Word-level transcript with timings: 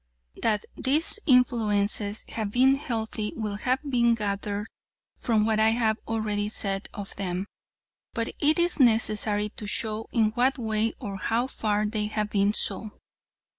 That 0.41 0.65
these 0.75 1.19
influences 1.27 2.25
have 2.31 2.49
been 2.49 2.73
healthy 2.73 3.33
will 3.35 3.57
have 3.57 3.81
been 3.87 4.15
gathered 4.15 4.65
from 5.15 5.45
what 5.45 5.59
I 5.59 5.69
have 5.77 5.97
already 6.07 6.49
said 6.49 6.89
of 6.91 7.15
them, 7.17 7.45
but 8.11 8.29
it 8.39 8.57
is 8.57 8.79
necessary 8.79 9.49
to 9.49 9.67
show 9.67 10.07
in 10.11 10.31
what 10.31 10.57
way 10.57 10.93
and 10.99 11.19
how 11.19 11.45
far 11.45 11.85
they 11.85 12.07
have 12.07 12.31
been 12.31 12.51
so. 12.51 12.89